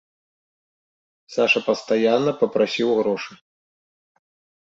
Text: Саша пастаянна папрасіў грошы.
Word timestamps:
Саша 1.33 1.61
пастаянна 1.67 2.31
папрасіў 2.41 2.89
грошы. 3.01 3.33